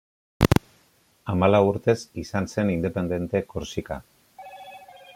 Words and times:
Hamalau 1.33 1.59
urtez 1.73 1.97
izan 2.23 2.51
zen 2.55 2.75
independente 2.79 3.45
Korsika. 3.55 4.03